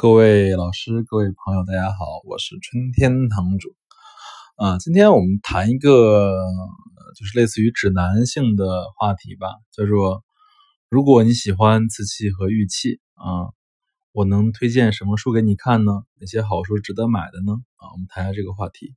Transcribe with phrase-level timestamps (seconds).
[0.00, 3.76] 各位老师、各位朋友，大家好，我是春天堂主。
[4.56, 6.42] 啊，今天我们谈一个
[7.14, 10.24] 就是类似于指南性的话题吧，叫做
[10.88, 13.52] 如果你喜欢瓷器和玉器啊，
[14.12, 15.92] 我能推荐什么书给你看呢？
[16.18, 17.52] 哪些好书值得买的呢？
[17.76, 18.94] 啊，我们谈一下这个话题。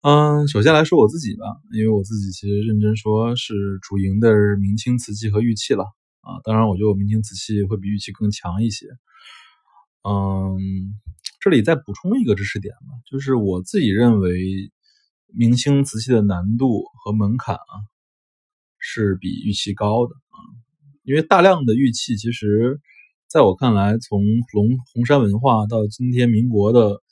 [0.00, 5.84] 嗯，首先来说我自己吧，因为我自己其实认真说是主营的是明清瓷器和玉器了
[6.22, 6.42] 啊。
[6.42, 8.88] 当然，我觉得我明清瓷器会比玉器更强一些。
[10.04, 10.58] 嗯，
[11.40, 14.72] 这里再补充一个知识点吧，就是我自己认为
[15.34, 17.74] 明清瓷器的难度和门槛啊
[18.78, 20.38] 是比玉器高的啊，
[21.02, 22.80] 因为大量的玉器其实
[23.28, 27.02] 在我看来，从龙红山文化到今天民国的。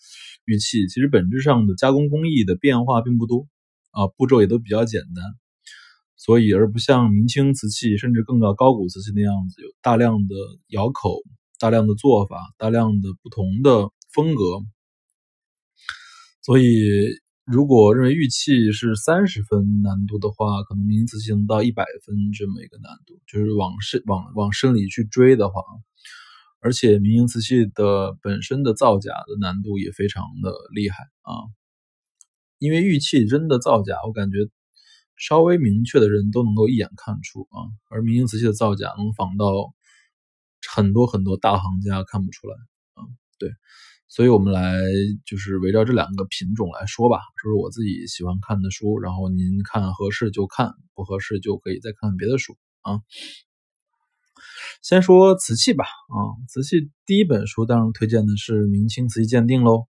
[0.47, 3.47] 玉器其实本质上的加工工艺的变化并不多
[3.93, 5.25] 啊，步骤也都比较简单，
[6.17, 10.35] 所以而不像明清瓷器甚至更高高古瓷器那样子有大量的
[10.69, 11.23] 窑口、
[11.61, 14.43] 大量的做法、大量的不同的风格。
[16.43, 25.63] 所以，如果认为玉器是三十分难度的话，可能明清瓷器能到一百分这么一个难度，就是往深往往深里去追的话。
[26.63, 31.33] 而且明清瓷器的本身的造假的难度也非常的厉害啊，
[32.59, 34.39] 因为玉器真的造假，我感觉
[35.17, 39.47] 稍微明确的人都能够一眼看出啊，而明清瓷器的造假能仿到
[40.75, 42.55] 很多很多大行家看不出来
[42.95, 43.07] 啊。
[43.39, 43.51] 对，
[44.09, 44.81] 所以我们来
[45.25, 53.01] 就是围绕这两个品种来说吧，这是我自己喜欢看的书，然后您看合适就看，不合适就可以再看别的书啊。
[54.83, 56.17] 先说瓷器吧，啊，
[56.49, 59.87] 瓷器第一本书当然推荐的是《明清瓷器鉴定》喽，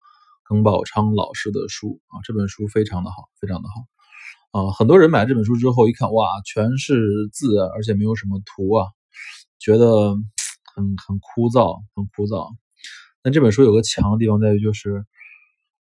[0.43, 8.87] 耿宝昌老师的书啊，这本书非常的好，非常的好，啊，很多人买这本书之后一看，哇，全是字，而且没有什么图啊，
[9.59, 10.15] 觉得
[10.77, 12.53] 很很枯燥，很枯燥。
[13.23, 15.03] 但这本书有个强的地方在于，就是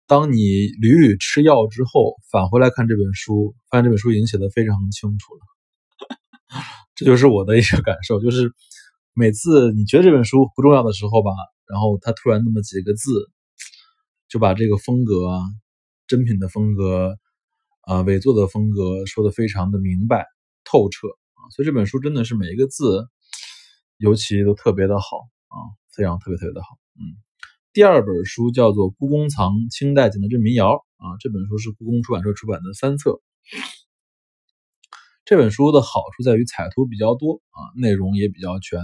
[0.08, 0.42] 当你
[0.82, 5.42] 屡屡吃药之后，返回来看这本书，发现这本书已经写的非常清楚了。
[6.96, 8.52] 这就是我的一个感受，就是
[9.14, 11.30] 每次你觉得这本书不重要的时候吧，
[11.68, 13.30] 然后他突然那么几个字，
[14.28, 15.44] 就把这个风格啊，
[16.08, 17.16] 真品的风格
[17.82, 20.26] 啊，伪作的风格说的非常的明白
[20.66, 21.08] 透彻，
[21.56, 23.08] 所以这本书真的是每一个字，
[24.00, 25.56] 尤其都特别的好啊，
[25.92, 26.78] 非常特别特别的好。
[26.96, 27.20] 嗯，
[27.74, 33.20] 第二本书叫做《故宫藏清代景德镇民谣》啊，这本书是故宫出版社出版的三册。
[35.26, 38.80] 这本书的好处在于彩图比较多啊，内容也比较全，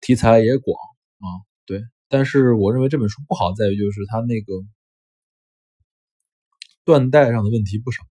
[0.00, 0.78] 题材也广
[1.18, 1.26] 啊。
[1.66, 4.54] 对，但是我认为这本书不好在于就是它那个
[6.84, 8.04] 断代上的问题不少，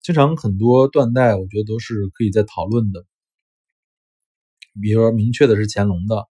[0.00, 3.04] 经常很多断代，我觉得都是可以再讨论的。
[4.80, 6.26] 比如说明确的是乾隆的，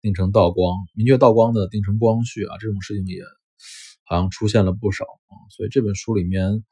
[0.00, 3.22] 定成道光；明确道光的，定成光绪啊，这种事情也
[4.04, 5.34] 好像出现了不少啊。
[5.50, 6.64] 所以这本书里面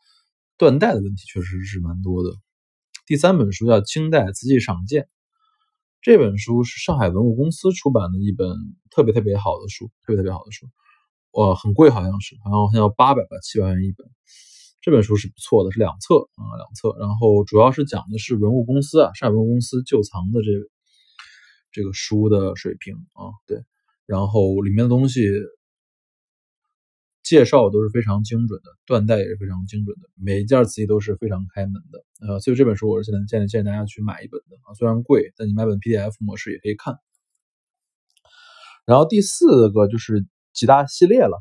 [0.57, 2.31] 断代的问题确实是蛮多的。
[3.07, 5.03] 第三本书叫《清代瓷器赏鉴》，
[6.01, 8.49] 这本书是上海文物公司出版的一本
[8.91, 10.67] 特别特别好的书，特别特别好的书，
[11.33, 14.07] 哇，很贵，好像是，好像好像要八百吧，七百元一本。
[14.81, 16.97] 这本书是不错的，是两册啊，两册。
[16.99, 20.51] 然后主要是讲的是文物公司啊，上海文物公司旧藏的这
[21.73, 23.63] 这个书的水平啊，对，
[24.07, 25.23] 然后里面的东西。
[27.23, 36.97] 介绍都是非常精准的，断代也是非常精准的，每一件瓷器都是非常开门的，呃，所以这本书我是现在建议建议大家去买一本的啊，虽然贵，但你买本 PDF 模式也可以看。
[38.85, 41.39] 然后第四个就是几大系列了，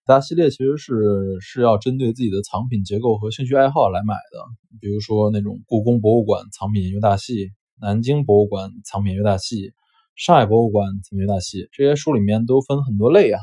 [0.00, 9.72] 几大系列其实是是要针对自己的藏品结构和兴趣爱好来买的，比如说那种故宫博物馆藏品研究大系、南京博物馆藏品研究大系、
[10.16, 13.40] 上海博物馆藏品研究大系，这些书里面都分很多类啊。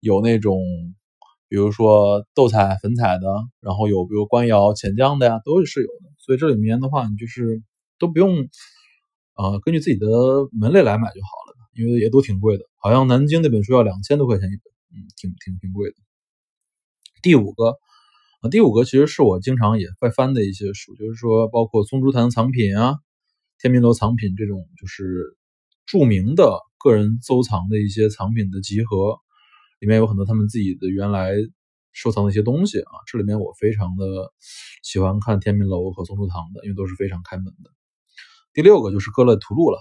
[0.00, 0.58] 有那种，
[1.48, 3.26] 比如说斗彩、粉彩的，
[3.60, 6.10] 然后有比如官窑、钱江的呀，都是有的。
[6.18, 7.62] 所以这里面的话，你就是
[7.98, 8.48] 都不用，
[9.34, 10.06] 呃，根据自己的
[10.52, 12.64] 门类来买就好了，因为也都挺贵的。
[12.76, 15.96] 好像南京那本书要两千多块钱一本，嗯，挺挺挺贵的。
[17.22, 17.78] 第五个，
[18.50, 22.98] 第五个其实是我经常也会翻的一些书，就是说包括松竹堂藏品啊、
[23.64, 25.38] 天明楼藏品这种，就是
[25.86, 29.16] 著名的个人收藏的一些藏品的集合。
[29.80, 31.32] 里面有很多他们自己的原来
[31.94, 34.04] 收藏的一些东西啊，这里面我非常的
[34.82, 37.70] 喜欢看天明楼和松树堂的，因为都是非常开门的。
[38.52, 39.78] 第六个就是各类图录了，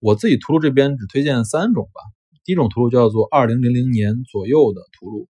[0.00, 2.00] 我自己图录这边只推荐三种吧。
[2.42, 5.28] 第一种图录叫做二零零零年左右的图录，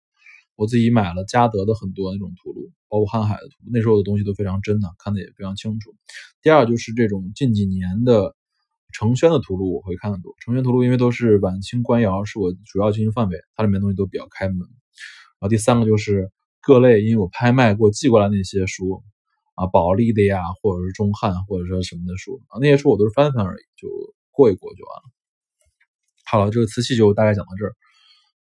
[0.54, 5.94] 我自己买了嘉德的很多那种图录，包括瀚海的图，那时候的东西都非常真的，看的也非常清楚。
[6.42, 8.34] 第二就是这种近几年的
[8.92, 14.58] 成轩的图录我会看得多，成轩图录因为都是晚清官窑，是我主要经营范围，它里面东西都比较开门。
[14.58, 16.30] 然后第三个就是
[16.62, 19.02] 各类，因为我拍卖过寄过来那些书
[19.54, 23.88] 啊，保利的呀，或者是中汉，或者说什么的书啊，那些书我都是翻翻而已，就
[24.30, 25.02] 过一过就完了。
[26.24, 27.74] 好了，这个瓷器就大概讲到这儿，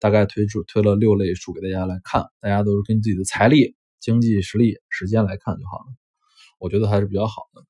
[0.00, 5.84] 大概推出推了六类书给大家来看，大家都是根据自己的财力、经济实力、时间来看就好了，
[6.58, 7.62] 我觉得还是比较好的。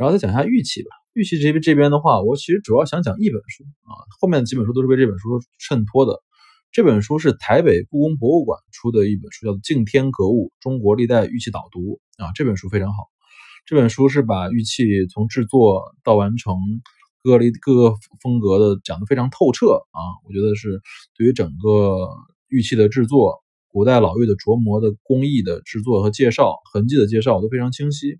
[0.00, 6.22] 然后再讲一下玉器吧，玉器这边这边的话，我其实主要想讲一本书啊，后面几本书都是被这本书衬托的。
[6.72, 13.08] 这本书是台北故宫博物馆出的一本书，叫《敬天格物：中国历代玉器导读》啊，这本书非常好。
[13.66, 16.56] 这本书是把玉器从制作到完成。
[17.22, 20.80] 各类各个风格的讲得非常透彻啊，我觉得是
[21.18, 22.08] 对于整个
[22.48, 28.16] 玉器的制作、古代老玉的琢磨的工艺的制作和介绍、痕迹的介绍都非常清晰。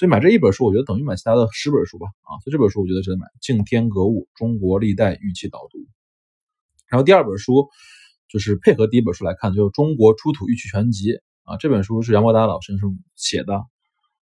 [0.00, 2.40] 所以买这一本书，我觉得等于买其他的十本书吧啊。
[2.42, 5.76] 所以这本书我觉得值得买，《敬天格物：中国历代玉器导读》。
[6.88, 7.68] 然后第二本书
[8.26, 11.12] 就是配合第一本书来看，就是《中国出土玉器全集》
[11.44, 11.58] 啊。
[11.58, 13.62] 这本书是杨国达老先生写的。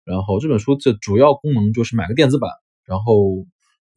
[0.02, 2.50] 然后这本书的主要功能就是买个电子版，
[2.86, 3.46] 然后。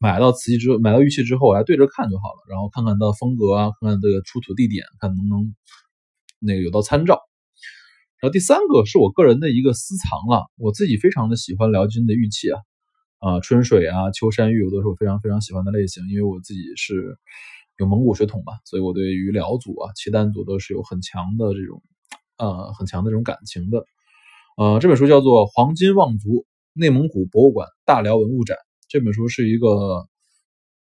[0.02, 5.54] 买到瓷器之后，买到玉器之后，来对着看就好了，然后看看它的风格啊，看看这个出土地点，看能不能
[6.38, 7.20] 那个有到参照。
[8.20, 12.60] 然后第三个是我个人的一个私藏了，我自己非常的喜欢辽金的玉器啊，
[13.18, 17.16] 啊春水啊秋山玉，我都是我非常非常喜欢的类型，因为我自己是
[17.78, 21.82] 有蒙古血统嘛，所以我对于辽族啊契丹族都是有很强的这种
[22.36, 23.84] 呃很强的这种感情的。
[24.58, 26.44] 呃，这本书叫做《黄金望族：
[26.74, 28.56] 内蒙古博物馆大辽文物展》。
[28.88, 30.06] 这本书是一个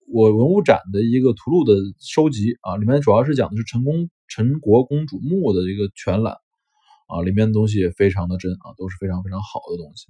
[0.09, 6.37] 我文物展的一个图录的收集啊，里面主要是讲的是陈公陈国公主墓的一个全览
[7.07, 10.09] 啊，里面的东西也非常的真啊，都是非常非常好的东西，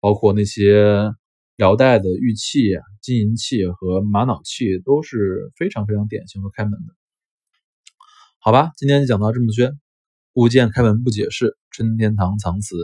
[0.00, 1.12] 包括那些
[1.56, 6.94] 辽代的玉器、金银器和玛瑙器都是非常非常典型和开门的。
[8.40, 9.72] 好吧，今天就讲到这么些，
[10.34, 12.76] 物件开门不解释，春天堂藏词，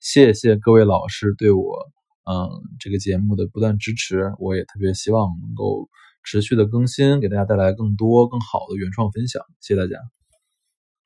[0.00, 1.90] 谢谢各位老师对我。
[2.30, 2.46] 嗯，
[2.78, 5.88] 这个节目的不断支持，我也特别希望能够
[6.22, 9.42] 持续的更新，给大家带来更多更好的原创分享。
[9.60, 10.17] 谢谢大家。